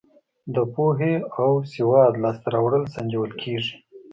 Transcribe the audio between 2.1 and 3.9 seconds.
لاس ته راوړل سنجول کیږي.